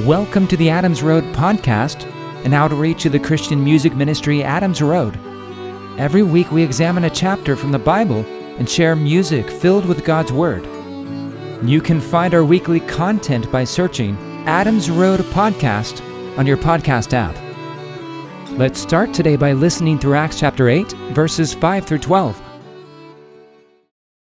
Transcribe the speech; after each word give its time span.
Welcome 0.00 0.48
to 0.48 0.56
the 0.56 0.70
Adams 0.70 1.04
Road 1.04 1.22
podcast, 1.36 2.04
an 2.44 2.52
outreach 2.52 3.06
of 3.06 3.12
the 3.12 3.20
Christian 3.20 3.62
music 3.62 3.94
ministry 3.94 4.42
Adams 4.42 4.82
Road. 4.82 5.16
Every 6.00 6.24
week 6.24 6.50
we 6.50 6.64
examine 6.64 7.04
a 7.04 7.10
chapter 7.10 7.54
from 7.54 7.70
the 7.70 7.78
Bible 7.78 8.24
and 8.58 8.68
share 8.68 8.96
music 8.96 9.48
filled 9.48 9.86
with 9.86 10.04
God's 10.04 10.32
Word. 10.32 10.64
You 11.64 11.80
can 11.80 12.00
find 12.00 12.34
our 12.34 12.44
weekly 12.44 12.80
content 12.80 13.50
by 13.52 13.62
searching 13.62 14.16
Adams 14.46 14.90
Road 14.90 15.20
Podcast 15.20 16.02
on 16.36 16.44
your 16.44 16.56
podcast 16.56 17.12
app. 17.12 17.36
Let's 18.58 18.80
start 18.80 19.14
today 19.14 19.36
by 19.36 19.52
listening 19.52 20.00
through 20.00 20.16
Acts 20.16 20.40
chapter 20.40 20.68
8, 20.68 20.90
verses 21.12 21.54
5 21.54 21.86
through 21.86 21.98
12. 21.98 22.42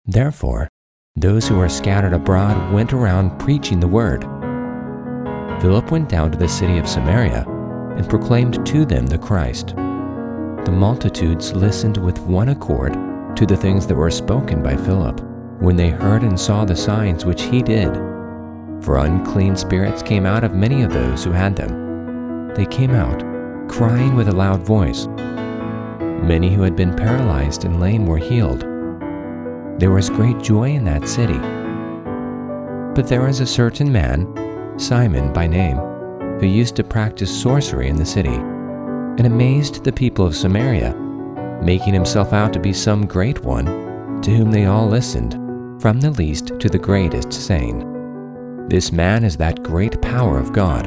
Therefore, 0.06 0.68
those 1.14 1.46
who 1.46 1.54
were 1.54 1.68
scattered 1.68 2.14
abroad 2.14 2.72
went 2.72 2.92
around 2.92 3.38
preaching 3.38 3.79
the 3.79 3.86
word. 3.86 4.41
Philip 5.61 5.91
went 5.91 6.09
down 6.09 6.33
to 6.33 6.38
the 6.38 6.48
city 6.48 6.79
of 6.79 6.88
Samaria 6.88 7.45
and 7.97 8.09
proclaimed 8.09 8.65
to 8.66 8.84
them 8.84 9.06
the 9.06 9.19
Christ. 9.19 9.69
The 9.69 10.73
multitudes 10.73 11.52
listened 11.52 11.97
with 11.97 12.19
one 12.20 12.48
accord 12.48 12.95
to 13.37 13.47
the 13.47 13.57
things 13.57 13.87
that 13.87 13.95
were 13.95 14.10
spoken 14.10 14.62
by 14.62 14.77
Philip 14.77 15.20
when 15.60 15.77
they 15.77 15.91
heard 15.91 16.23
and 16.23 16.38
saw 16.38 16.65
the 16.65 16.77
signs 16.77 17.24
which 17.24 17.43
he 17.43 17.62
did. 17.62 17.95
For 18.83 18.98
unclean 18.98 19.57
spirits 19.57 20.02
came 20.02 20.27
out 20.27 20.45
of 20.45 20.55
many 20.55 20.83
of 20.83 20.93
those 20.93 21.23
who 21.24 21.33
had 21.33 21.55
them. 21.55 22.52
They 22.55 22.66
came 22.66 22.91
out, 22.93 23.21
crying 23.69 24.15
with 24.15 24.29
a 24.29 24.32
loud 24.32 24.62
voice. 24.62 25.07
Many 26.27 26.52
who 26.52 26.62
had 26.62 26.77
been 26.77 26.95
paralyzed 26.95 27.65
and 27.65 27.80
lame 27.80 28.07
were 28.07 28.19
healed 28.19 28.65
there 29.82 29.91
was 29.91 30.09
great 30.10 30.38
joy 30.41 30.71
in 30.71 30.84
that 30.84 31.09
city. 31.09 31.38
But 32.95 33.09
there 33.09 33.23
was 33.23 33.41
a 33.41 33.46
certain 33.46 33.91
man, 33.91 34.32
Simon 34.76 35.32
by 35.32 35.46
name, 35.46 35.76
who 36.40 36.46
used 36.46 36.76
to 36.76 36.84
practice 36.84 37.42
sorcery 37.42 37.88
in 37.88 37.96
the 37.96 38.06
city, 38.06 38.34
and 38.34 39.26
amazed 39.26 39.84
the 39.84 39.92
people 39.92 40.26
of 40.26 40.34
Samaria, 40.34 40.95
making 41.62 41.95
himself 41.95 42.32
out 42.32 42.52
to 42.52 42.60
be 42.60 42.73
some 42.73 43.06
great 43.06 43.45
one, 43.45 44.20
to 44.23 44.30
whom 44.30 44.51
they 44.51 44.64
all 44.64 44.88
listened, 44.88 45.34
from 45.80 46.01
the 46.01 46.10
least 46.10 46.59
to 46.59 46.68
the 46.68 46.79
greatest, 46.79 47.32
saying, 47.32 48.66
This 48.68 48.92
man 48.92 49.24
is 49.24 49.37
that 49.37 49.62
great 49.62 50.01
power 50.01 50.38
of 50.38 50.52
God. 50.52 50.86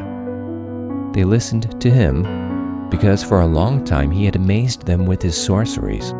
They 1.13 1.23
listened 1.23 1.79
to 1.79 1.89
him, 1.89 2.89
because 2.89 3.23
for 3.23 3.41
a 3.41 3.47
long 3.47 3.83
time 3.83 4.11
he 4.11 4.25
had 4.25 4.35
amazed 4.35 4.85
them 4.85 5.05
with 5.05 5.21
his 5.21 5.37
sorceries. 5.37 6.11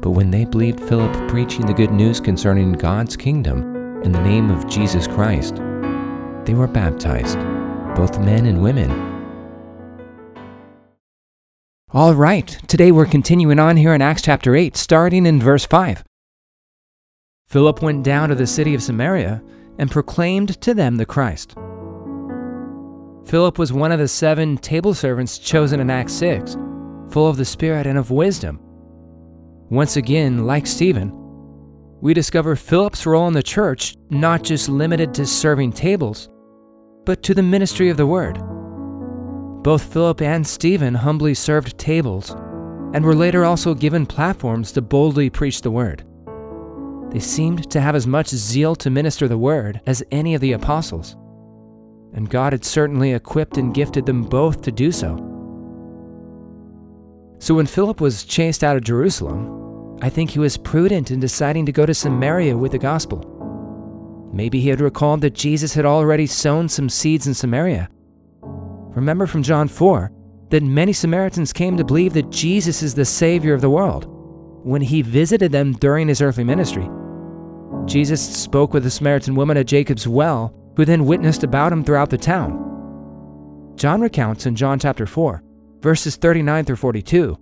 But 0.00 0.10
when 0.10 0.30
they 0.30 0.44
believed 0.44 0.80
Philip 0.80 1.28
preaching 1.28 1.64
the 1.64 1.72
good 1.72 1.92
news 1.92 2.20
concerning 2.20 2.72
God's 2.72 3.16
kingdom 3.16 4.02
in 4.02 4.12
the 4.12 4.20
name 4.20 4.50
of 4.50 4.68
Jesus 4.68 5.06
Christ, 5.06 5.60
they 6.46 6.54
were 6.54 6.66
baptized, 6.66 7.38
both 7.96 8.18
men 8.20 8.46
and 8.46 8.62
women. 8.62 8.90
All 11.92 12.14
right, 12.14 12.48
today 12.66 12.90
we're 12.90 13.06
continuing 13.06 13.58
on 13.58 13.76
here 13.76 13.94
in 13.94 14.02
Acts 14.02 14.22
chapter 14.22 14.56
8, 14.56 14.76
starting 14.76 15.26
in 15.26 15.40
verse 15.40 15.64
5. 15.64 16.04
Philip 17.48 17.82
went 17.82 18.02
down 18.02 18.30
to 18.30 18.34
the 18.34 18.46
city 18.46 18.74
of 18.74 18.82
Samaria 18.82 19.42
and 19.78 19.90
proclaimed 19.90 20.60
to 20.60 20.74
them 20.74 20.96
the 20.96 21.06
Christ. 21.06 21.54
Philip 23.26 23.58
was 23.58 23.72
one 23.72 23.92
of 23.92 23.98
the 23.98 24.08
seven 24.08 24.58
table 24.58 24.94
servants 24.94 25.38
chosen 25.38 25.80
in 25.80 25.90
Acts 25.90 26.14
6, 26.14 26.56
full 27.10 27.28
of 27.28 27.36
the 27.36 27.44
Spirit 27.44 27.86
and 27.86 27.96
of 27.96 28.10
wisdom 28.10 28.60
once 29.70 29.96
again, 29.96 30.46
like 30.46 30.66
Stephen, 30.66 31.10
we 32.00 32.12
discover 32.12 32.54
Philip's 32.54 33.06
role 33.06 33.26
in 33.26 33.32
the 33.32 33.42
church 33.42 33.96
not 34.10 34.42
just 34.42 34.68
limited 34.68 35.14
to 35.14 35.26
serving 35.26 35.72
tables, 35.72 36.28
but 37.04 37.22
to 37.22 37.34
the 37.34 37.42
ministry 37.42 37.88
of 37.88 37.96
the 37.96 38.06
word. 38.06 38.38
Both 39.62 39.92
Philip 39.92 40.20
and 40.20 40.46
Stephen 40.46 40.94
humbly 40.94 41.34
served 41.34 41.78
tables 41.78 42.30
and 42.92 43.04
were 43.04 43.14
later 43.14 43.44
also 43.44 43.74
given 43.74 44.06
platforms 44.06 44.72
to 44.72 44.82
boldly 44.82 45.30
preach 45.30 45.62
the 45.62 45.70
word. 45.70 46.04
They 47.10 47.20
seemed 47.20 47.70
to 47.70 47.80
have 47.80 47.94
as 47.94 48.06
much 48.06 48.28
zeal 48.28 48.74
to 48.76 48.90
minister 48.90 49.28
the 49.28 49.38
word 49.38 49.80
as 49.86 50.02
any 50.10 50.34
of 50.34 50.40
the 50.40 50.52
apostles, 50.52 51.16
and 52.12 52.30
God 52.30 52.52
had 52.52 52.64
certainly 52.64 53.12
equipped 53.12 53.56
and 53.56 53.74
gifted 53.74 54.06
them 54.06 54.22
both 54.22 54.62
to 54.62 54.72
do 54.72 54.92
so. 54.92 55.16
So 57.38 57.54
when 57.54 57.66
Philip 57.66 58.00
was 58.00 58.24
chased 58.24 58.64
out 58.64 58.76
of 58.76 58.84
Jerusalem, 58.84 59.98
I 60.02 60.08
think 60.08 60.30
he 60.30 60.38
was 60.38 60.56
prudent 60.56 61.10
in 61.10 61.20
deciding 61.20 61.66
to 61.66 61.72
go 61.72 61.86
to 61.86 61.94
Samaria 61.94 62.56
with 62.56 62.72
the 62.72 62.78
gospel. 62.78 63.33
Maybe 64.34 64.60
he 64.60 64.68
had 64.68 64.80
recalled 64.80 65.20
that 65.20 65.34
Jesus 65.34 65.74
had 65.74 65.86
already 65.86 66.26
sown 66.26 66.68
some 66.68 66.88
seeds 66.88 67.28
in 67.28 67.34
Samaria. 67.34 67.88
Remember 68.42 69.26
from 69.26 69.44
John 69.44 69.68
4 69.68 70.10
that 70.50 70.62
many 70.62 70.92
Samaritans 70.92 71.52
came 71.52 71.76
to 71.76 71.84
believe 71.84 72.12
that 72.14 72.30
Jesus 72.30 72.82
is 72.82 72.94
the 72.94 73.04
Savior 73.04 73.54
of 73.54 73.60
the 73.60 73.70
world 73.70 74.06
when 74.64 74.82
he 74.82 75.02
visited 75.02 75.52
them 75.52 75.72
during 75.74 76.08
his 76.08 76.20
earthly 76.20 76.42
ministry. 76.44 76.88
Jesus 77.86 78.20
spoke 78.20 78.72
with 78.72 78.82
the 78.82 78.90
Samaritan 78.90 79.36
woman 79.36 79.56
at 79.56 79.66
Jacob's 79.66 80.08
well, 80.08 80.52
who 80.76 80.84
then 80.84 81.06
witnessed 81.06 81.44
about 81.44 81.72
him 81.72 81.84
throughout 81.84 82.10
the 82.10 82.18
town. 82.18 83.72
John 83.76 84.00
recounts 84.00 84.46
in 84.46 84.56
John 84.56 84.78
chapter 84.78 85.06
4 85.06 85.42
verses 85.80 86.16
39 86.16 86.64
through 86.64 86.76
42. 86.76 87.38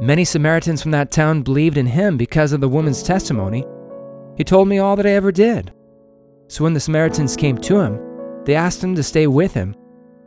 Many 0.00 0.24
Samaritans 0.24 0.82
from 0.82 0.90
that 0.90 1.12
town 1.12 1.42
believed 1.42 1.78
in 1.78 1.86
him 1.86 2.16
because 2.16 2.52
of 2.52 2.60
the 2.60 2.68
woman's 2.68 3.02
testimony. 3.02 3.64
He 4.36 4.44
told 4.44 4.68
me 4.68 4.78
all 4.78 4.96
that 4.96 5.06
I 5.06 5.10
ever 5.10 5.32
did. 5.32 5.72
So 6.48 6.64
when 6.64 6.74
the 6.74 6.80
Samaritans 6.80 7.36
came 7.36 7.58
to 7.58 7.80
him, 7.80 8.00
they 8.44 8.54
asked 8.54 8.82
him 8.82 8.94
to 8.94 9.02
stay 9.02 9.26
with 9.26 9.54
him, 9.54 9.74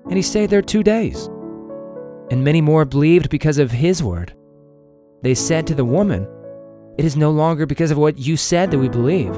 and 0.06 0.16
he 0.16 0.22
stayed 0.22 0.50
there 0.50 0.62
two 0.62 0.84
days. 0.84 1.28
And 2.32 2.44
many 2.44 2.62
more 2.62 2.86
believed 2.86 3.30
because 3.30 3.58
of 3.58 3.72
his 3.72 4.04
word. 4.04 4.34
They 5.22 5.36
said 5.36 5.68
to 5.68 5.76
the 5.76 5.86
woman, 5.86 6.28
It 6.98 7.06
is 7.06 7.16
no 7.16 7.32
longer 7.32 7.66
because 7.66 7.92
of 7.92 7.98
what 7.98 8.18
you 8.18 8.36
said 8.38 8.72
that 8.72 8.80
we 8.80 8.90
believe, 8.90 9.34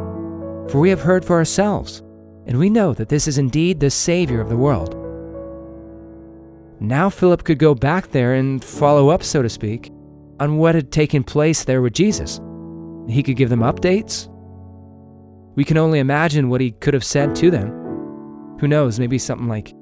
for 0.70 0.80
we 0.80 0.90
have 0.90 1.02
heard 1.02 1.24
for 1.24 1.36
ourselves, 1.36 2.02
and 2.48 2.58
we 2.58 2.70
know 2.70 2.94
that 2.94 3.10
this 3.10 3.28
is 3.28 3.38
indeed 3.38 3.80
the 3.80 3.90
Savior 3.90 4.42
of 4.42 4.50
the 4.50 4.58
world. 4.58 4.98
Now 6.80 7.10
Philip 7.12 7.44
could 7.44 7.60
go 7.60 7.76
back 7.76 8.10
there 8.10 8.34
and 8.34 8.64
follow 8.64 9.10
up, 9.10 9.22
so 9.22 9.44
to 9.44 9.50
speak, 9.50 9.92
on 10.40 10.58
what 10.58 10.74
had 10.74 10.92
taken 10.92 11.24
place 11.24 11.64
there 11.64 11.82
with 11.82 11.94
Jesus. 11.94 12.40
He 13.08 13.22
could 13.22 13.36
give 13.36 13.50
them 13.50 13.60
updates. 13.60 14.31
We 15.56 15.66
can 15.66 15.78
only 15.78 16.00
imagine 16.00 16.50
what 16.50 16.62
he 16.62 16.72
could 16.72 16.94
have 16.94 17.04
said 17.04 17.36
to 17.36 17.52
them. 17.52 17.70
Who 18.60 18.68
knows, 18.68 19.00
maybe 19.00 19.18
something 19.18 19.48
like, 19.48 19.74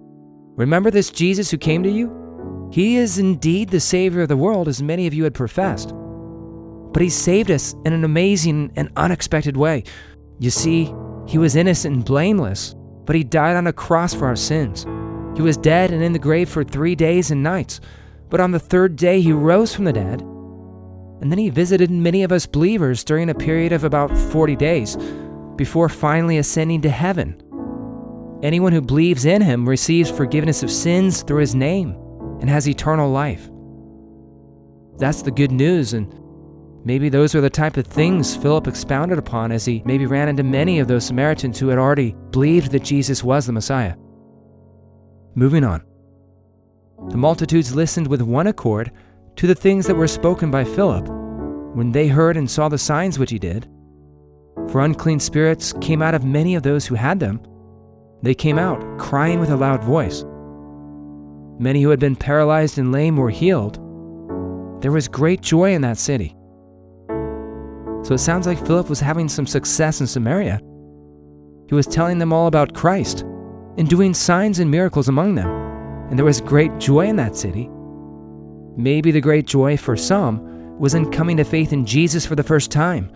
Remember 0.55 0.91
this 0.91 1.09
Jesus 1.09 1.51
who 1.51 1.57
came 1.57 1.83
to 1.83 1.91
you? 1.91 2.69
He 2.71 2.97
is 2.97 3.17
indeed 3.17 3.69
the 3.69 3.79
Savior 3.79 4.21
of 4.21 4.27
the 4.27 4.37
world, 4.37 4.67
as 4.67 4.81
many 4.81 5.07
of 5.07 5.13
you 5.13 5.23
had 5.23 5.33
professed. 5.33 5.93
But 6.91 7.01
he 7.01 7.09
saved 7.09 7.51
us 7.51 7.75
in 7.85 7.93
an 7.93 8.03
amazing 8.03 8.71
and 8.75 8.91
unexpected 8.95 9.55
way. 9.55 9.83
You 10.39 10.49
see, 10.49 10.93
he 11.27 11.37
was 11.37 11.55
innocent 11.55 11.95
and 11.95 12.05
blameless, 12.05 12.75
but 13.05 13.15
he 13.15 13.23
died 13.23 13.55
on 13.55 13.67
a 13.67 13.73
cross 13.73 14.13
for 14.13 14.25
our 14.25 14.35
sins. 14.35 14.85
He 15.35 15.41
was 15.41 15.55
dead 15.55 15.91
and 15.91 16.03
in 16.03 16.13
the 16.13 16.19
grave 16.19 16.49
for 16.49 16.63
three 16.63 16.95
days 16.95 17.31
and 17.31 17.43
nights, 17.43 17.79
but 18.29 18.39
on 18.39 18.51
the 18.51 18.59
third 18.59 18.95
day 18.95 19.21
he 19.21 19.31
rose 19.31 19.73
from 19.73 19.85
the 19.85 19.93
dead. 19.93 20.21
And 21.21 21.31
then 21.31 21.37
he 21.37 21.49
visited 21.49 21.91
many 21.91 22.23
of 22.23 22.31
us 22.31 22.45
believers 22.45 23.03
during 23.03 23.29
a 23.29 23.35
period 23.35 23.71
of 23.71 23.83
about 23.83 24.15
40 24.17 24.55
days 24.55 24.97
before 25.59 25.89
finally 25.89 26.37
ascending 26.37 26.79
to 26.79 26.89
heaven. 26.89 27.35
Anyone 28.41 28.71
who 28.71 28.79
believes 28.79 29.25
in 29.25 29.41
him 29.41 29.67
receives 29.67 30.09
forgiveness 30.09 30.63
of 30.63 30.71
sins 30.71 31.21
through 31.21 31.41
his 31.41 31.53
name 31.53 31.97
and 32.39 32.49
has 32.49 32.65
eternal 32.65 33.11
life. 33.11 33.49
That's 34.99 35.21
the 35.21 35.31
good 35.31 35.51
news, 35.51 35.91
and 35.91 36.17
maybe 36.85 37.09
those 37.09 37.35
are 37.35 37.41
the 37.41 37.49
type 37.49 37.75
of 37.75 37.85
things 37.85 38.37
Philip 38.37 38.69
expounded 38.69 39.17
upon 39.17 39.51
as 39.51 39.65
he 39.65 39.83
maybe 39.83 40.05
ran 40.05 40.29
into 40.29 40.43
many 40.43 40.79
of 40.79 40.87
those 40.87 41.05
Samaritans 41.05 41.59
who 41.59 41.67
had 41.67 41.77
already 41.77 42.15
believed 42.31 42.71
that 42.71 42.85
Jesus 42.85 43.21
was 43.21 43.45
the 43.45 43.51
Messiah. 43.51 43.97
Moving 45.35 45.65
on. 45.65 45.83
The 47.09 47.17
multitudes 47.17 47.75
listened 47.75 48.07
with 48.07 48.21
one 48.21 48.47
accord 48.47 48.93
to 49.35 49.45
the 49.45 49.55
things 49.55 49.87
that 49.87 49.95
were 49.95 50.07
spoken 50.07 50.51
by 50.51 50.63
Philip 50.63 51.05
when 51.75 51.91
they 51.91 52.07
heard 52.07 52.37
and 52.37 52.49
saw 52.49 52.69
the 52.69 52.77
signs 52.77 53.19
which 53.19 53.31
he 53.31 53.39
did. 53.39 53.67
For 54.67 54.81
unclean 54.81 55.19
spirits 55.19 55.73
came 55.81 56.01
out 56.01 56.13
of 56.13 56.23
many 56.25 56.55
of 56.55 56.63
those 56.63 56.85
who 56.85 56.95
had 56.95 57.19
them. 57.19 57.41
They 58.21 58.35
came 58.35 58.59
out, 58.59 58.99
crying 58.99 59.39
with 59.39 59.49
a 59.49 59.55
loud 59.55 59.83
voice. 59.83 60.25
Many 61.59 61.81
who 61.81 61.89
had 61.89 61.99
been 61.99 62.15
paralyzed 62.15 62.77
and 62.77 62.91
lame 62.91 63.17
were 63.17 63.29
healed. 63.29 63.75
There 64.81 64.91
was 64.91 65.07
great 65.07 65.41
joy 65.41 65.73
in 65.73 65.81
that 65.81 65.97
city. 65.97 66.35
So 68.03 68.13
it 68.13 68.19
sounds 68.19 68.47
like 68.47 68.65
Philip 68.65 68.89
was 68.89 68.99
having 68.99 69.27
some 69.27 69.45
success 69.45 70.01
in 70.01 70.07
Samaria. 70.07 70.61
He 71.67 71.75
was 71.75 71.85
telling 71.85 72.17
them 72.17 72.31
all 72.31 72.47
about 72.47 72.73
Christ 72.73 73.21
and 73.77 73.89
doing 73.89 74.13
signs 74.13 74.59
and 74.59 74.71
miracles 74.71 75.07
among 75.09 75.35
them. 75.35 75.49
And 76.09 76.17
there 76.17 76.25
was 76.25 76.41
great 76.41 76.77
joy 76.79 77.07
in 77.07 77.17
that 77.17 77.35
city. 77.35 77.69
Maybe 78.77 79.11
the 79.11 79.21
great 79.21 79.45
joy 79.45 79.77
for 79.77 79.97
some 79.97 80.77
was 80.79 80.93
in 80.93 81.11
coming 81.11 81.37
to 81.37 81.43
faith 81.43 81.73
in 81.73 81.85
Jesus 81.85 82.25
for 82.25 82.35
the 82.35 82.43
first 82.43 82.71
time, 82.71 83.11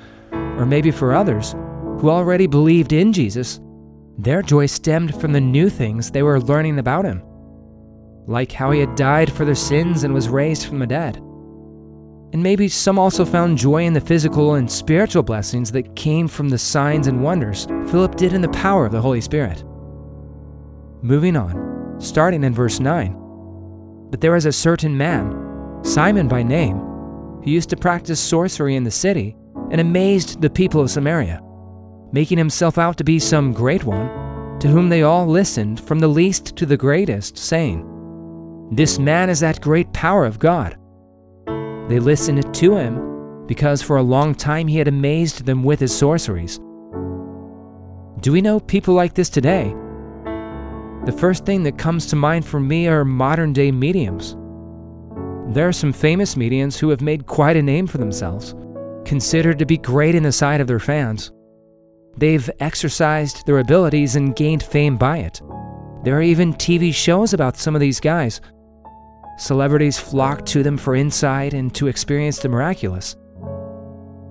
or 0.57 0.65
maybe 0.65 0.91
for 0.91 1.13
others 1.13 1.53
who 1.99 2.09
already 2.09 2.47
believed 2.47 2.93
in 2.93 3.13
Jesus, 3.13 3.59
Their 4.17 4.41
joy 4.41 4.67
stemmed 4.67 5.19
from 5.19 5.33
the 5.33 5.41
new 5.41 5.69
things 5.69 6.11
they 6.11 6.23
were 6.23 6.39
learning 6.39 6.77
about 6.77 7.05
him, 7.05 7.23
like 8.27 8.51
how 8.51 8.71
he 8.71 8.79
had 8.79 8.95
died 8.95 9.31
for 9.31 9.43
their 9.43 9.55
sins 9.55 10.03
and 10.03 10.13
was 10.13 10.29
raised 10.29 10.67
from 10.67 10.79
the 10.79 10.87
dead. 10.87 11.17
And 11.17 12.41
maybe 12.41 12.67
some 12.67 12.99
also 12.99 13.25
found 13.25 13.57
joy 13.57 13.83
in 13.85 13.93
the 13.93 14.01
physical 14.01 14.55
and 14.55 14.71
spiritual 14.71 15.23
blessings 15.23 15.71
that 15.71 15.95
came 15.95 16.27
from 16.27 16.49
the 16.49 16.57
signs 16.57 17.07
and 17.07 17.23
wonders 17.23 17.65
Philip 17.89 18.15
did 18.15 18.33
in 18.33 18.41
the 18.41 18.49
power 18.49 18.85
of 18.85 18.91
the 18.91 19.01
Holy 19.01 19.21
Spirit. 19.21 19.63
Moving 21.01 21.35
on, 21.35 21.95
starting 21.99 22.43
in 22.43 22.53
verse 22.53 22.79
9. 22.79 24.07
But 24.09 24.21
there 24.21 24.31
was 24.31 24.45
a 24.45 24.51
certain 24.51 24.95
man, 24.95 25.83
Simon 25.83 26.27
by 26.27 26.43
name, 26.43 26.77
who 27.43 27.51
used 27.51 27.69
to 27.71 27.77
practice 27.77 28.19
sorcery 28.19 28.75
in 28.75 28.83
the 28.83 28.91
city 28.91 29.35
and 29.73 29.81
amazed 29.81 30.39
the 30.39 30.51
people 30.51 30.79
of 30.79 30.91
Samaria, 30.91 31.41
making 32.11 32.37
himself 32.37 32.77
out 32.77 32.95
to 32.97 33.03
be 33.03 33.17
some 33.17 33.51
great 33.51 33.83
one, 33.83 34.07
to 34.59 34.67
whom 34.67 34.87
they 34.87 35.01
all 35.01 35.25
listened 35.25 35.79
from 35.81 35.97
the 35.97 36.07
least 36.07 36.55
to 36.57 36.67
the 36.67 36.77
greatest, 36.77 37.39
saying, 37.39 38.69
This 38.71 38.99
man 38.99 39.31
is 39.31 39.39
that 39.39 39.61
great 39.61 39.91
power 39.91 40.25
of 40.25 40.37
God. 40.37 40.77
They 41.89 41.99
listened 41.99 42.53
to 42.53 42.75
him 42.77 43.45
because 43.47 43.81
for 43.81 43.97
a 43.97 44.03
long 44.03 44.35
time 44.35 44.67
he 44.67 44.77
had 44.77 44.87
amazed 44.87 45.47
them 45.47 45.63
with 45.63 45.79
his 45.79 45.97
sorceries. 45.97 46.59
Do 48.19 48.31
we 48.31 48.41
know 48.41 48.59
people 48.59 48.93
like 48.93 49.15
this 49.15 49.29
today? 49.29 49.75
The 51.05 51.17
first 51.17 51.47
thing 51.47 51.63
that 51.63 51.79
comes 51.79 52.05
to 52.05 52.15
mind 52.15 52.45
for 52.45 52.59
me 52.59 52.87
are 52.87 53.03
modern 53.03 53.53
day 53.53 53.71
mediums. 53.71 54.37
There 55.51 55.67
are 55.67 55.73
some 55.73 55.93
famous 55.93 56.37
mediums 56.37 56.77
who 56.77 56.89
have 56.89 57.01
made 57.01 57.25
quite 57.25 57.57
a 57.57 57.61
name 57.63 57.87
for 57.87 57.97
themselves, 57.97 58.53
considered 59.05 59.59
to 59.59 59.65
be 59.65 59.77
great 59.77 60.15
in 60.15 60.23
the 60.23 60.31
sight 60.31 60.61
of 60.61 60.67
their 60.67 60.79
fans. 60.79 61.31
They've 62.17 62.49
exercised 62.59 63.45
their 63.45 63.59
abilities 63.59 64.15
and 64.15 64.35
gained 64.35 64.63
fame 64.63 64.97
by 64.97 65.17
it. 65.19 65.41
There 66.03 66.17
are 66.17 66.21
even 66.21 66.53
TV 66.53 66.93
shows 66.93 67.33
about 67.33 67.57
some 67.57 67.75
of 67.75 67.81
these 67.81 67.99
guys. 67.99 68.41
Celebrities 69.37 69.97
flock 69.97 70.45
to 70.47 70.61
them 70.61 70.77
for 70.77 70.95
insight 70.95 71.53
and 71.53 71.73
to 71.75 71.87
experience 71.87 72.39
the 72.39 72.49
miraculous. 72.49 73.15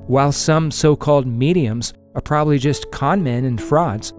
While 0.07 0.33
some 0.33 0.71
so 0.71 0.95
called 0.95 1.27
mediums 1.27 1.95
are 2.15 2.21
probably 2.21 2.59
just 2.59 2.91
con 2.93 3.23
men 3.23 3.45
and 3.45 3.61
frauds, 3.61 4.13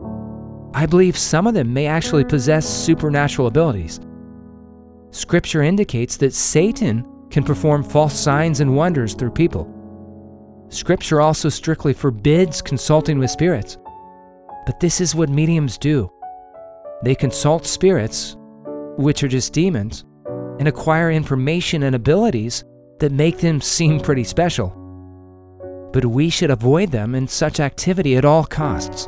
I 0.73 0.85
believe 0.87 1.17
some 1.17 1.45
of 1.45 1.53
them 1.53 1.71
may 1.73 1.85
actually 1.85 2.25
possess 2.25 2.67
supernatural 2.67 3.47
abilities. 3.47 3.99
Scripture 5.11 5.61
indicates 5.61 6.17
that 6.17 6.33
Satan 6.33 7.05
can 7.29 7.43
perform 7.43 7.83
false 7.83 8.19
signs 8.19 8.59
and 8.59 8.75
wonders 8.75 9.13
through 9.13 9.31
people. 9.31 9.71
Scripture 10.73 11.21
also 11.21 11.49
strictly 11.49 11.93
forbids 11.93 12.61
consulting 12.61 13.19
with 13.19 13.29
spirits. 13.29 13.77
But 14.65 14.79
this 14.79 15.01
is 15.01 15.13
what 15.13 15.29
mediums 15.29 15.77
do 15.77 16.11
they 17.03 17.15
consult 17.15 17.65
spirits, 17.65 18.37
which 18.97 19.23
are 19.23 19.27
just 19.27 19.51
demons, 19.51 20.05
and 20.59 20.67
acquire 20.67 21.11
information 21.11 21.83
and 21.83 21.95
abilities 21.95 22.63
that 22.99 23.11
make 23.11 23.39
them 23.39 23.59
seem 23.75 23.99
pretty 23.99 24.23
special. 24.23 24.69
But 25.91 26.05
we 26.05 26.29
should 26.29 26.49
avoid 26.49 26.91
them 26.91 27.13
in 27.13 27.27
such 27.27 27.59
activity 27.59 28.15
at 28.15 28.25
all 28.25 28.45
costs. 28.45 29.07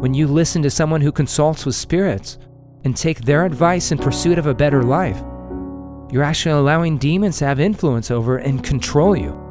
When 0.00 0.12
you 0.12 0.26
listen 0.26 0.62
to 0.62 0.70
someone 0.70 1.00
who 1.00 1.10
consults 1.10 1.64
with 1.64 1.74
spirits 1.74 2.38
and 2.84 2.94
take 2.94 3.22
their 3.22 3.46
advice 3.46 3.90
in 3.90 3.98
pursuit 3.98 4.38
of 4.38 4.46
a 4.46 4.54
better 4.54 4.82
life, 4.82 5.20
you're 6.12 6.22
actually 6.22 6.52
allowing 6.52 6.98
demons 6.98 7.38
to 7.38 7.46
have 7.46 7.58
influence 7.58 8.10
over 8.10 8.36
and 8.36 8.62
control 8.62 9.16
you. 9.16 9.45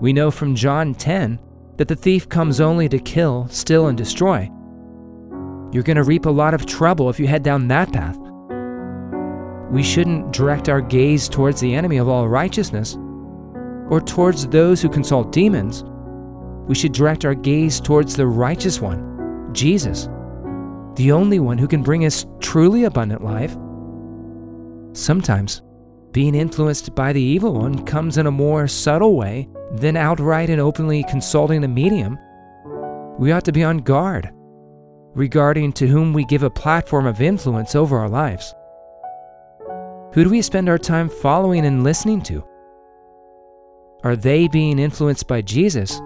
We 0.00 0.12
know 0.12 0.30
from 0.30 0.54
John 0.54 0.94
10 0.94 1.38
that 1.76 1.88
the 1.88 1.96
thief 1.96 2.28
comes 2.28 2.60
only 2.60 2.88
to 2.88 2.98
kill, 2.98 3.46
steal, 3.48 3.88
and 3.88 3.96
destroy. 3.96 4.50
You're 5.72 5.82
going 5.82 5.96
to 5.96 6.04
reap 6.04 6.26
a 6.26 6.30
lot 6.30 6.54
of 6.54 6.66
trouble 6.66 7.10
if 7.10 7.20
you 7.20 7.26
head 7.26 7.42
down 7.42 7.68
that 7.68 7.92
path. 7.92 8.18
We 9.70 9.82
shouldn't 9.82 10.32
direct 10.32 10.68
our 10.68 10.80
gaze 10.80 11.28
towards 11.28 11.60
the 11.60 11.74
enemy 11.74 11.98
of 11.98 12.08
all 12.08 12.28
righteousness 12.28 12.96
or 13.88 14.00
towards 14.00 14.46
those 14.48 14.82
who 14.82 14.88
consult 14.88 15.32
demons 15.32 15.84
we 16.70 16.76
should 16.76 16.92
direct 16.92 17.24
our 17.24 17.34
gaze 17.34 17.80
towards 17.80 18.14
the 18.14 18.28
righteous 18.28 18.80
one, 18.80 19.50
Jesus, 19.52 20.08
the 20.94 21.10
only 21.10 21.40
one 21.40 21.58
who 21.58 21.66
can 21.66 21.82
bring 21.82 22.04
us 22.04 22.26
truly 22.38 22.84
abundant 22.84 23.24
life. 23.24 23.56
Sometimes, 24.92 25.62
being 26.12 26.34
influenced 26.34 26.94
by 26.94 27.12
the 27.12 27.22
evil 27.22 27.54
one 27.54 27.84
comes 27.86 28.18
in 28.18 28.26
a 28.26 28.30
more 28.30 28.66
subtle 28.66 29.16
way 29.16 29.48
than 29.72 29.96
outright 29.96 30.50
and 30.50 30.60
openly 30.60 31.04
consulting 31.04 31.64
a 31.64 31.68
medium. 31.68 32.18
We 33.18 33.32
ought 33.32 33.44
to 33.44 33.52
be 33.52 33.64
on 33.64 33.78
guard 33.78 34.30
regarding 35.14 35.72
to 35.74 35.86
whom 35.86 36.12
we 36.12 36.24
give 36.24 36.42
a 36.42 36.50
platform 36.50 37.06
of 37.06 37.20
influence 37.20 37.74
over 37.74 37.98
our 37.98 38.08
lives. 38.08 38.54
Who 40.12 40.24
do 40.24 40.30
we 40.30 40.42
spend 40.42 40.68
our 40.68 40.78
time 40.78 41.08
following 41.08 41.64
and 41.64 41.84
listening 41.84 42.22
to? 42.22 42.44
Are 44.02 44.16
they 44.16 44.48
being 44.48 44.78
influenced 44.78 45.28
by 45.28 45.42
Jesus 45.42 46.00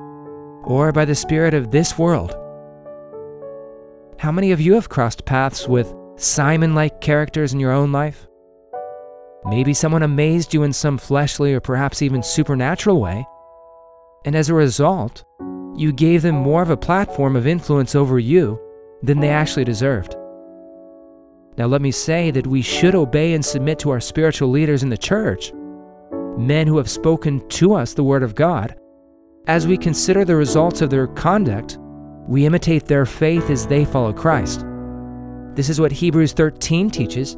or 0.66 0.92
by 0.92 1.04
the 1.04 1.14
spirit 1.14 1.54
of 1.54 1.70
this 1.70 1.98
world. 1.98 2.36
How 4.18 4.32
many 4.32 4.52
of 4.52 4.60
you 4.60 4.74
have 4.74 4.88
crossed 4.88 5.24
paths 5.24 5.68
with 5.68 5.94
Simon 6.16 6.74
like 6.74 7.00
characters 7.00 7.52
in 7.52 7.60
your 7.60 7.72
own 7.72 7.92
life? 7.92 8.26
Maybe 9.46 9.74
someone 9.74 10.02
amazed 10.02 10.54
you 10.54 10.62
in 10.62 10.72
some 10.72 10.98
fleshly 10.98 11.52
or 11.52 11.60
perhaps 11.60 12.02
even 12.02 12.22
supernatural 12.22 13.00
way, 13.00 13.26
and 14.24 14.34
as 14.34 14.48
a 14.48 14.54
result, 14.54 15.24
you 15.76 15.92
gave 15.92 16.22
them 16.22 16.34
more 16.34 16.62
of 16.62 16.70
a 16.70 16.76
platform 16.76 17.36
of 17.36 17.46
influence 17.46 17.94
over 17.94 18.18
you 18.18 18.58
than 19.02 19.20
they 19.20 19.28
actually 19.28 19.64
deserved. 19.64 20.16
Now, 21.58 21.66
let 21.66 21.82
me 21.82 21.90
say 21.90 22.30
that 22.30 22.46
we 22.46 22.62
should 22.62 22.94
obey 22.94 23.34
and 23.34 23.44
submit 23.44 23.78
to 23.80 23.90
our 23.90 24.00
spiritual 24.00 24.48
leaders 24.48 24.82
in 24.82 24.88
the 24.88 24.96
church, 24.96 25.52
men 26.38 26.66
who 26.66 26.78
have 26.78 26.90
spoken 26.90 27.46
to 27.50 27.74
us 27.74 27.94
the 27.94 28.02
Word 28.02 28.22
of 28.22 28.34
God, 28.34 28.74
as 29.46 29.66
we 29.66 29.76
consider 29.76 30.24
the 30.24 30.36
results 30.36 30.80
of 30.80 30.88
their 30.88 31.06
conduct, 31.06 31.76
we 32.26 32.46
imitate 32.46 32.86
their 32.86 33.04
faith 33.04 33.50
as 33.50 33.66
they 33.66 33.84
follow 33.84 34.12
Christ. 34.12 34.64
This 35.54 35.68
is 35.68 35.78
what 35.78 35.92
Hebrews 35.92 36.32
13 36.32 36.88
teaches. 36.88 37.36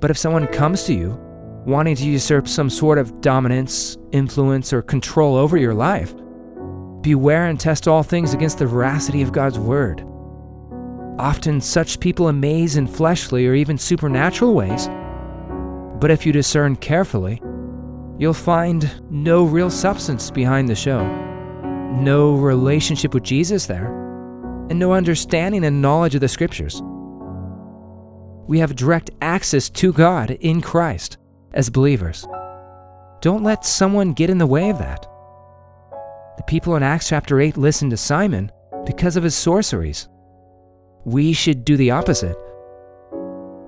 But 0.00 0.10
if 0.10 0.18
someone 0.18 0.46
comes 0.48 0.84
to 0.84 0.94
you 0.94 1.18
wanting 1.66 1.96
to 1.96 2.04
usurp 2.04 2.46
some 2.46 2.68
sort 2.68 2.98
of 2.98 3.20
dominance, 3.20 3.96
influence, 4.12 4.72
or 4.72 4.82
control 4.82 5.36
over 5.36 5.56
your 5.56 5.74
life, 5.74 6.14
beware 7.00 7.46
and 7.46 7.58
test 7.58 7.88
all 7.88 8.02
things 8.02 8.34
against 8.34 8.58
the 8.58 8.66
veracity 8.66 9.22
of 9.22 9.32
God's 9.32 9.58
word. 9.58 10.04
Often 11.18 11.60
such 11.60 12.00
people 12.00 12.28
amaze 12.28 12.76
in 12.76 12.86
fleshly 12.86 13.46
or 13.46 13.54
even 13.54 13.78
supernatural 13.78 14.54
ways, 14.54 14.88
but 16.00 16.10
if 16.10 16.26
you 16.26 16.32
discern 16.32 16.76
carefully, 16.76 17.40
you'll 18.18 18.34
find 18.34 18.90
no 19.10 19.44
real 19.44 19.70
substance 19.70 20.30
behind 20.30 20.68
the 20.68 20.74
show, 20.74 21.06
no 22.00 22.34
relationship 22.34 23.14
with 23.14 23.22
Jesus 23.22 23.66
there, 23.66 23.86
and 24.68 24.78
no 24.78 24.92
understanding 24.92 25.64
and 25.64 25.80
knowledge 25.80 26.14
of 26.14 26.20
the 26.20 26.28
Scriptures. 26.28 26.82
We 28.46 28.58
have 28.58 28.76
direct 28.76 29.10
access 29.22 29.70
to 29.70 29.92
God 29.92 30.30
in 30.30 30.60
Christ 30.60 31.18
as 31.52 31.70
believers. 31.70 32.26
Don't 33.20 33.42
let 33.42 33.64
someone 33.64 34.12
get 34.12 34.30
in 34.30 34.38
the 34.38 34.46
way 34.46 34.70
of 34.70 34.78
that. 34.78 35.06
The 36.36 36.44
people 36.46 36.76
in 36.76 36.82
Acts 36.82 37.08
chapter 37.08 37.40
8 37.40 37.56
listened 37.56 37.90
to 37.92 37.96
Simon 37.96 38.50
because 38.84 39.16
of 39.16 39.24
his 39.24 39.34
sorceries. 39.34 40.08
We 41.04 41.32
should 41.32 41.64
do 41.64 41.76
the 41.76 41.90
opposite. 41.92 42.36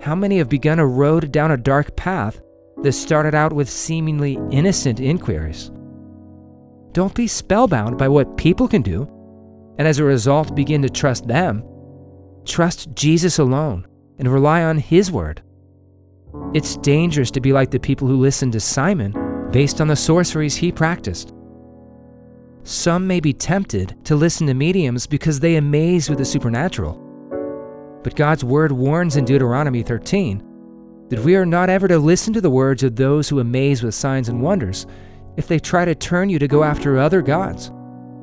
How 0.01 0.15
many 0.15 0.39
have 0.39 0.49
begun 0.49 0.79
a 0.79 0.87
road 0.87 1.33
down 1.33 1.51
a 1.51 1.57
dark 1.57 1.97
path 1.97 2.41
that 2.83 2.93
started 2.93 3.35
out 3.35 3.53
with 3.53 3.71
seemingly 3.71 4.39
innocent 4.51 5.01
inquiries. 5.01 5.71
Don't 6.93 7.15
be 7.15 7.27
spellbound 7.27 7.99
by 7.99 8.09
what 8.09 8.37
people 8.37 8.69
can 8.69 8.83
do, 8.83 9.11
and 9.79 9.87
as 9.87 9.99
a 9.99 10.05
result, 10.05 10.55
begin 10.55 10.83
to 10.83 10.89
trust 10.89 11.27
them. 11.27 11.65
Trust 12.45 12.95
Jesus 12.95 13.39
alone 13.39 13.87
and 14.19 14.29
rely 14.29 14.63
on 14.63 14.79
His 14.79 15.11
word. 15.11 15.43
It's 16.55 16.77
dangerous 16.79 17.31
to 17.33 17.41
be 17.41 17.53
like 17.53 17.71
the 17.71 17.79
people 17.79 18.09
who 18.09 18.17
listened 18.17 18.53
to 18.53 18.61
Simon 18.61 19.15
based 19.51 19.81
on 19.81 19.89
the 19.89 19.97
sorceries 19.97 20.57
he 20.57 20.73
practiced. 20.73 21.33
Some 22.63 23.07
may 23.07 23.21
be 23.21 23.33
tempted 23.33 23.97
to 24.05 24.17
listen 24.17 24.47
to 24.49 24.55
mediums 24.55 25.07
because 25.07 25.39
they 25.39 25.57
amaze 25.57 26.09
with 26.09 26.19
the 26.19 26.25
supernatural. 26.25 27.01
But 28.03 28.17
God's 28.17 28.45
word 28.45 28.73
warns 28.73 29.17
in 29.17 29.25
Deuteronomy 29.25 29.83
13 29.83 31.07
that 31.09 31.21
we 31.21 31.37
are 31.37 31.47
not 31.47 31.71
ever 31.71 31.87
to 31.89 31.99
listen 31.99 32.33
to 32.33 32.41
the 32.41 32.51
words 32.51 32.83
of 32.83 32.97
those 32.97 33.29
who 33.29 33.41
amaze 33.41 33.83
with 33.83 33.95
signs 33.95 34.29
and 34.29 34.43
wonders 34.43 34.87
if 35.37 35.47
they 35.47 35.59
try 35.59 35.85
to 35.85 35.95
turn 35.95 36.29
you 36.29 36.39
to 36.39 36.49
go 36.49 36.65
after 36.65 36.99
other 36.99 37.23
gods. 37.23 37.71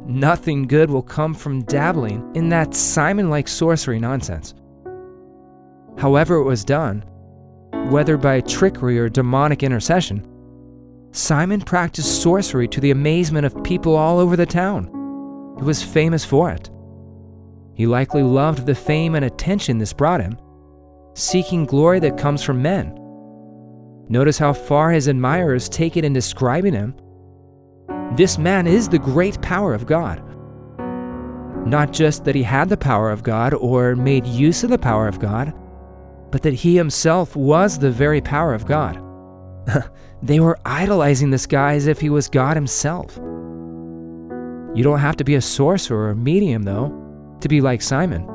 Nothing 0.05 0.67
good 0.67 0.89
will 0.89 1.01
come 1.01 1.33
from 1.33 1.63
dabbling 1.63 2.29
in 2.35 2.50
that 2.50 2.73
Simon 2.73 3.29
like 3.29 3.47
sorcery 3.47 4.00
nonsense. 4.00 4.53
However, 5.97 6.38
it 6.38 6.43
was 6.43 6.65
done, 6.65 7.03
whether 7.89 8.17
by 8.17 8.41
trickery 8.41 9.00
or 9.00 9.09
demonic 9.09 9.63
intercession, 9.63 10.27
Simon 11.12 11.62
practiced 11.62 12.21
sorcery 12.21 12.67
to 12.67 12.81
the 12.81 12.91
amazement 12.91 13.45
of 13.45 13.63
people 13.63 13.95
all 13.95 14.19
over 14.19 14.35
the 14.35 14.45
town. 14.45 14.85
He 15.59 15.63
was 15.63 15.83
famous 15.83 16.25
for 16.25 16.50
it. 16.50 16.71
He 17.75 17.85
likely 17.85 18.23
loved 18.23 18.65
the 18.65 18.75
fame 18.75 19.15
and 19.15 19.25
attention 19.25 19.77
this 19.77 19.93
brought 19.93 20.21
him, 20.21 20.38
seeking 21.13 21.65
glory 21.65 22.00
that 22.00 22.17
comes 22.17 22.41
from 22.41 22.62
men. 22.62 22.97
Notice 24.09 24.38
how 24.38 24.53
far 24.53 24.91
his 24.91 25.07
admirers 25.07 25.69
take 25.69 25.97
it 25.97 26.03
in 26.03 26.13
describing 26.13 26.73
him. 26.73 26.95
This 28.15 28.38
man 28.38 28.67
is 28.67 28.89
the 28.89 29.00
great 29.00 29.41
power 29.41 29.73
of 29.73 29.85
God. 29.85 30.21
Not 31.67 31.93
just 31.93 32.25
that 32.25 32.35
he 32.35 32.43
had 32.43 32.69
the 32.69 32.77
power 32.77 33.09
of 33.09 33.23
God 33.23 33.53
or 33.53 33.95
made 33.95 34.25
use 34.25 34.63
of 34.63 34.69
the 34.69 34.77
power 34.77 35.07
of 35.07 35.19
God, 35.19 35.53
but 36.33 36.41
that 36.41 36.55
he 36.55 36.75
himself 36.75 37.35
was 37.35 37.77
the 37.77 37.91
very 37.91 38.19
power 38.19 38.55
of 38.55 38.65
God. 38.65 38.99
they 40.23 40.39
were 40.39 40.57
idolizing 40.65 41.29
this 41.29 41.45
guy 41.45 41.75
as 41.75 41.85
if 41.85 41.99
he 41.99 42.09
was 42.09 42.27
God 42.27 42.57
himself. 42.57 43.15
You 44.75 44.81
don't 44.81 44.97
have 44.97 45.15
to 45.17 45.23
be 45.23 45.35
a 45.35 45.41
sorcerer 45.41 46.09
or 46.09 46.15
medium, 46.15 46.63
though, 46.63 46.91
to 47.41 47.47
be 47.47 47.61
like 47.61 47.83
Simon. 47.83 48.27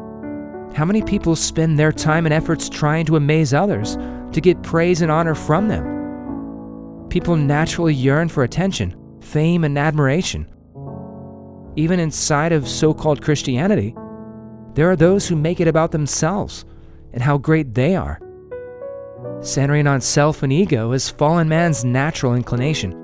How 0.77 0.85
many 0.85 1.03
people 1.03 1.35
spend 1.35 1.77
their 1.77 1.91
time 1.91 2.25
and 2.25 2.33
efforts 2.33 2.69
trying 2.69 3.05
to 3.07 3.17
amaze 3.17 3.53
others, 3.53 3.97
to 4.31 4.41
get 4.41 4.63
praise 4.63 5.03
and 5.03 5.11
honor 5.11 5.35
from 5.35 5.67
them? 5.67 7.09
People 7.09 7.35
naturally 7.35 7.95
yearn 7.95 8.29
for 8.29 8.45
attention, 8.45 8.95
fame, 9.21 9.65
and 9.65 9.77
admiration. 9.77 10.47
Even 11.75 11.99
inside 11.99 12.53
of 12.53 12.69
so 12.69 12.95
called 12.95 13.23
Christianity, 13.23 13.93
there 14.75 14.89
are 14.89 14.95
those 14.95 15.27
who 15.27 15.35
make 15.35 15.59
it 15.59 15.67
about 15.67 15.91
themselves 15.91 16.65
and 17.13 17.23
how 17.23 17.39
great 17.39 17.75
they 17.75 17.97
are. 17.97 18.21
Centering 19.41 19.87
on 19.87 20.01
self 20.01 20.43
and 20.43 20.53
ego 20.53 20.93
is 20.93 21.09
fallen 21.09 21.49
man's 21.49 21.85
natural 21.85 22.35
inclination. 22.35 22.95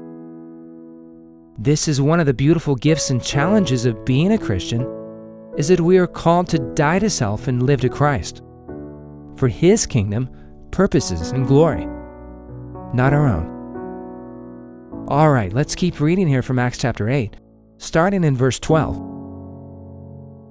This 1.59 1.87
is 1.87 2.01
one 2.01 2.19
of 2.19 2.27
the 2.27 2.35
beautiful 2.35 2.75
gifts 2.75 3.11
and 3.11 3.23
challenges 3.23 3.87
of 3.87 4.05
being 4.05 4.33
a 4.33 4.39
Christian 4.39 4.83
is 5.57 5.69
that 5.69 5.81
we 5.81 5.99
are 5.99 6.07
called 6.07 6.49
to 6.49 6.59
die 6.75 6.99
to 6.99 7.09
self 7.09 7.47
and 7.47 7.63
live 7.63 7.81
to 7.83 7.89
Christ 7.89 8.43
for 9.37 9.49
his 9.49 9.87
kingdom, 9.87 10.29
purposes, 10.71 11.31
and 11.31 11.47
glory, 11.47 11.87
not 12.93 13.13
our 13.13 13.27
own. 13.27 13.55
All 15.09 15.31
right, 15.31 15.53
let's 15.53 15.75
keep 15.75 16.01
reading 16.01 16.27
here 16.27 16.43
from 16.43 16.59
Acts 16.59 16.79
chapter 16.79 17.09
8, 17.09 17.37
starting 17.79 18.25
in 18.25 18.37
verse 18.37 18.59
12. 18.59 18.97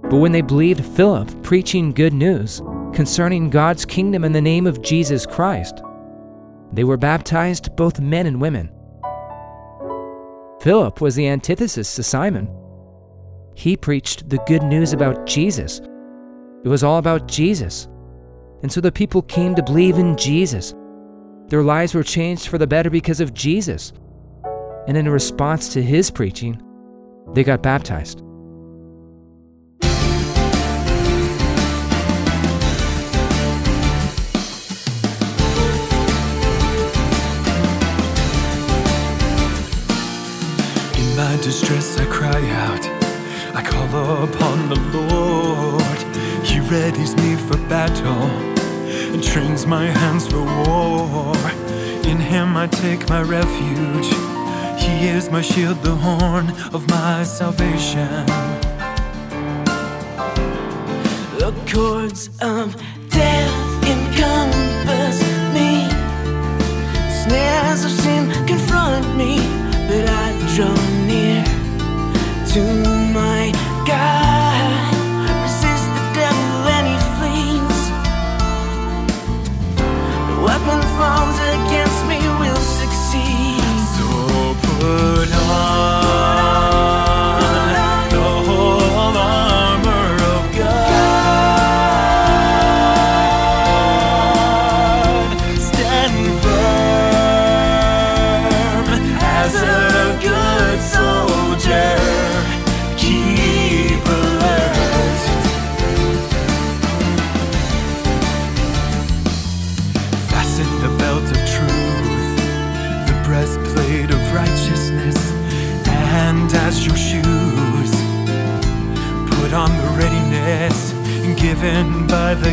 But 0.03 0.17
when 0.17 0.31
they 0.31 0.41
believed 0.41 0.86
Philip 0.86 1.43
preaching 1.43 1.91
good 1.91 2.13
news 2.13 2.62
concerning 2.93 3.50
God's 3.50 3.85
kingdom 3.85 4.23
in 4.23 4.31
the 4.31 4.41
name 4.41 4.67
of 4.67 4.81
Jesus 4.81 5.25
Christ, 5.25 5.81
they 6.71 6.83
were 6.83 6.97
baptized, 6.97 7.75
both 7.75 8.00
men 8.00 8.25
and 8.25 8.41
women. 8.41 8.71
Philip 10.62 11.01
was 11.01 11.15
the 11.15 11.27
antithesis 11.27 11.95
to 11.95 12.03
Simon. 12.03 12.50
He 13.55 13.77
preached 13.77 14.29
the 14.29 14.39
good 14.47 14.63
news 14.63 14.93
about 14.93 15.25
Jesus. 15.25 15.81
It 16.63 16.69
was 16.69 16.83
all 16.83 16.97
about 16.97 17.27
Jesus. 17.27 17.88
And 18.62 18.71
so 18.71 18.79
the 18.79 18.91
people 18.91 19.21
came 19.21 19.53
to 19.55 19.63
believe 19.63 19.97
in 19.97 20.15
Jesus. 20.15 20.73
Their 21.47 21.63
lives 21.63 21.93
were 21.93 22.03
changed 22.03 22.47
for 22.47 22.57
the 22.57 22.65
better 22.65 22.89
because 22.89 23.19
of 23.19 23.33
Jesus. 23.33 23.91
And 24.88 24.97
in 24.97 25.09
response 25.09 25.73
to 25.73 25.83
his 25.83 26.09
preaching, 26.09 26.62
they 27.33 27.43
got 27.43 27.62
baptized. 27.62 28.23
My 41.36 41.42
distress, 41.42 42.00
I 42.00 42.06
cry 42.06 42.42
out. 42.68 42.86
I 43.56 43.63
call 43.63 44.24
upon 44.24 44.70
the 44.70 44.80
Lord. 44.98 46.00
He 46.46 46.60
readies 46.60 47.13
me 47.18 47.36
for 47.48 47.58
battle 47.68 48.30
and 49.13 49.24
trains 49.24 49.66
my 49.66 49.86
hands 49.86 50.28
for 50.28 50.44
war. 50.44 51.36
In 52.12 52.18
Him 52.20 52.56
I 52.56 52.68
take 52.68 53.10
my 53.10 53.22
refuge. 53.24 54.10
He 54.84 55.08
is 55.08 55.32
my 55.32 55.42
shield, 55.42 55.82
the 55.82 55.96
horn 55.96 56.52
of 56.72 56.88
my 56.90 57.24
salvation. 57.24 58.25
The 61.42 61.52
cords 61.72 62.30
of 62.42 62.75
death 63.10 63.58
encompass 63.94 65.20
me. 65.56 65.72
Snares 67.24 67.86
of 67.86 67.92
sin 68.04 68.24
confront 68.46 69.06
me, 69.18 69.38
but 69.88 70.06
I 70.10 70.23
draw 70.55 70.75
near 71.07 71.43
to 72.45 72.62
my 73.12 73.51
God. 73.88 74.33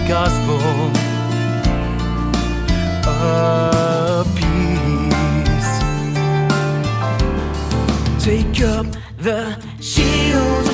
Gospel 0.09 0.61
of 3.07 4.27
peace. 4.37 5.73
Take 8.25 8.61
up 8.63 8.87
the 9.19 9.57
shield 9.81 10.70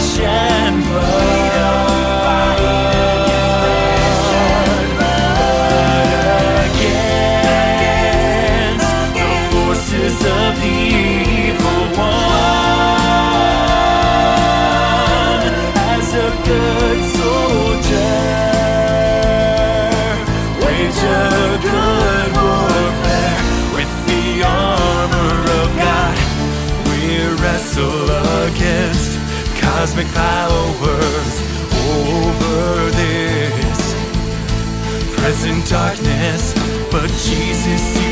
blood. 0.00 1.88
Against 7.58 8.90
the 9.18 9.28
forces 9.50 10.18
of 10.22 10.52
the 10.62 10.76
evil 11.10 11.82
one 11.96 12.22
as 15.94 16.08
a 16.14 16.30
good 16.46 17.00
soldier. 17.18 18.22
Wage 20.62 21.02
a 21.02 21.58
good 21.68 22.30
warfare 22.38 23.40
with 23.74 23.92
the 24.06 24.24
armor 24.46 25.38
of 25.60 25.68
God. 25.76 26.16
We 26.86 27.00
wrestle 27.42 28.08
against 28.46 28.57
cosmic 29.78 30.08
powers 30.08 31.34
over 31.88 32.90
this. 32.90 33.94
Present 35.14 35.68
darkness, 35.68 36.52
but 36.90 37.08
Jesus 37.10 38.07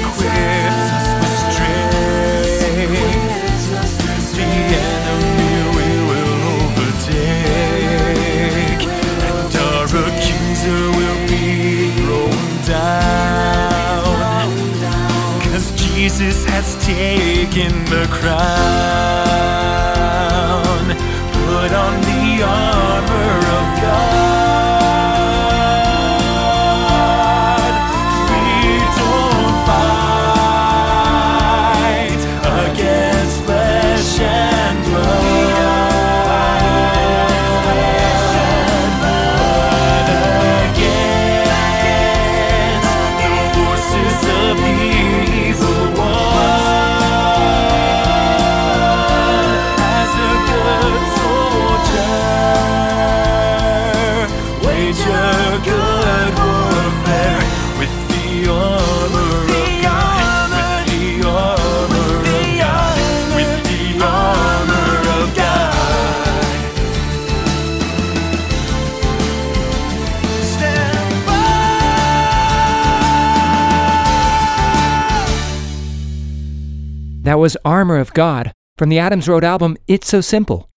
That 77.27 77.41
was 77.41 77.57
Armor 77.65 77.97
of 77.97 78.15
God 78.15 78.53
from 78.79 78.89
the 78.89 79.01
Adams 79.01 79.29
Road 79.29 79.43
album 79.43 79.77
It's 79.89 80.07
So 80.07 80.21
Simple. 80.21 80.71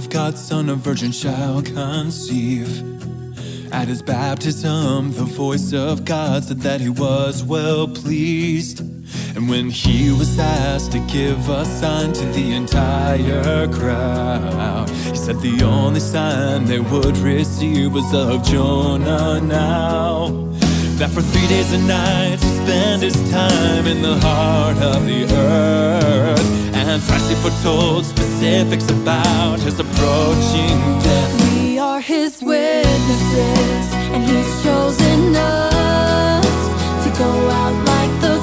Of 0.00 0.08
God's 0.08 0.42
Son, 0.42 0.70
a 0.70 0.74
virgin 0.74 1.12
shall 1.12 1.60
conceive. 1.60 2.70
At 3.70 3.86
his 3.86 4.00
baptism, 4.00 5.12
the 5.12 5.24
voice 5.24 5.74
of 5.74 6.06
God 6.06 6.42
said 6.42 6.60
that 6.60 6.80
he 6.80 6.88
was 6.88 7.44
well 7.44 7.86
pleased. 7.86 8.80
And 9.36 9.50
when 9.50 9.68
he 9.68 10.10
was 10.10 10.38
asked 10.38 10.92
to 10.92 11.00
give 11.00 11.50
a 11.50 11.66
sign 11.66 12.14
to 12.14 12.24
the 12.36 12.52
entire 12.52 13.68
crowd, 13.68 14.88
he 14.88 15.16
said 15.16 15.38
the 15.40 15.62
only 15.64 16.00
sign 16.00 16.64
they 16.64 16.80
would 16.80 17.18
receive 17.18 17.92
was 17.92 18.14
of 18.14 18.42
Jonah 18.42 19.38
now. 19.42 20.28
That 20.98 21.10
for 21.10 21.20
three 21.20 21.48
days 21.48 21.72
and 21.74 21.86
nights 21.86 22.42
he 22.42 22.50
spent 22.64 23.02
his 23.02 23.30
time 23.30 23.86
in 23.86 24.00
the 24.00 24.16
heart 24.16 24.78
of 24.78 25.04
the 25.04 25.24
earth. 25.34 26.59
And 26.90 27.00
thrice 27.04 27.40
foretold 27.40 28.04
specifics 28.04 28.90
about 28.90 29.60
his 29.60 29.78
approaching 29.78 30.76
death. 30.98 31.54
We 31.54 31.78
are 31.78 32.00
his 32.00 32.42
witnesses, 32.42 33.94
and 34.12 34.24
he's 34.24 34.62
chosen 34.64 35.36
us 35.36 37.04
to 37.04 37.10
go 37.16 37.30
out 37.60 37.76
like 37.86 38.20
the 38.20 38.39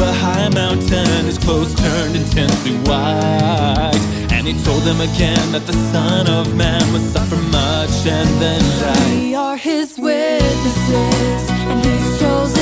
a 0.00 0.12
high 0.12 0.48
mountain, 0.48 1.24
his 1.24 1.38
clothes 1.38 1.74
turned 1.74 2.16
intensely 2.16 2.76
white. 2.88 4.00
And 4.30 4.46
he 4.46 4.54
told 4.64 4.82
them 4.82 5.00
again 5.00 5.52
that 5.52 5.66
the 5.66 5.72
Son 5.92 6.28
of 6.28 6.54
Man 6.54 6.82
would 6.92 7.02
suffer 7.02 7.36
much 7.36 8.06
and 8.06 8.28
then 8.40 8.60
die. 8.80 9.14
We 9.16 9.34
are 9.34 9.56
his 9.56 9.98
witnesses, 9.98 11.50
and 11.50 11.84
he's 11.84 12.20
chosen 12.20 12.57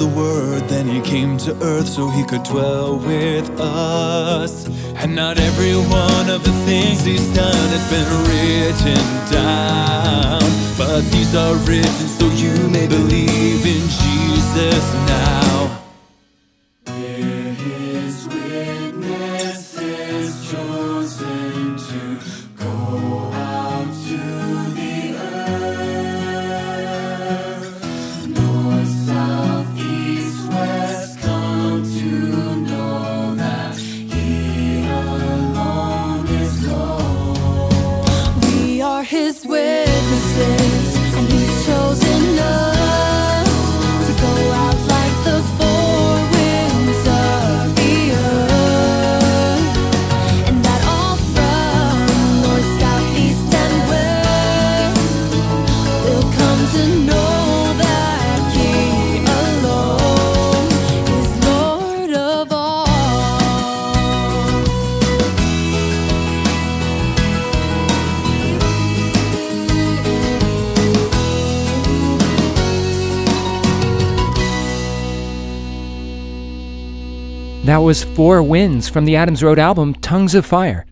the 0.00 0.06
Word, 0.06 0.62
then 0.66 0.86
He 0.86 0.98
came 1.02 1.36
to 1.36 1.52
earth 1.62 1.86
so 1.86 2.08
He 2.08 2.24
could 2.24 2.42
dwell 2.42 2.96
with 2.96 3.48
us. 3.60 4.66
And 4.96 5.14
not 5.14 5.38
every 5.38 5.76
one 5.76 6.30
of 6.30 6.42
the 6.42 6.56
things 6.64 7.04
He's 7.04 7.28
done 7.34 7.68
has 7.76 7.86
been 7.92 8.08
written 8.28 9.04
down. 9.30 10.40
But 10.78 11.02
these 11.12 11.34
are 11.34 11.54
written 11.68 12.08
so 12.18 12.26
you 12.44 12.56
may 12.70 12.86
believe 12.86 13.62
in 13.76 13.84
Jesus 14.00 14.84
now. 15.06 15.59
That 77.64 77.76
was 77.76 78.04
Four 78.04 78.42
Winds 78.42 78.88
from 78.88 79.04
the 79.04 79.16
Adams 79.16 79.42
Road 79.42 79.58
album 79.58 79.92
Tongues 79.94 80.34
of 80.34 80.46
Fire. 80.46 80.86